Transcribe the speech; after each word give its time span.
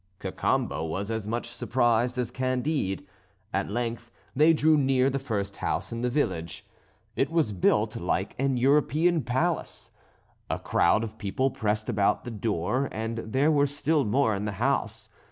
Cacambo 0.19 0.83
was 0.83 1.11
as 1.11 1.27
much 1.27 1.47
surprised 1.47 2.17
as 2.17 2.31
Candide. 2.31 3.05
At 3.53 3.69
length 3.69 4.09
they 4.35 4.51
drew 4.51 4.75
near 4.75 5.11
the 5.11 5.19
first 5.19 5.57
house 5.57 5.91
in 5.91 6.01
the 6.01 6.09
village. 6.09 6.65
It 7.15 7.29
was 7.29 7.53
built 7.53 7.95
like 7.97 8.35
an 8.39 8.57
European 8.57 9.21
palace. 9.21 9.91
A 10.49 10.57
crowd 10.57 11.03
of 11.03 11.19
people 11.19 11.51
pressed 11.51 11.87
about 11.87 12.23
the 12.23 12.31
door, 12.31 12.89
and 12.91 13.19
there 13.19 13.51
were 13.51 13.67
still 13.67 14.03
more 14.03 14.33
in 14.35 14.45
the 14.45 14.53
house. 14.53 15.07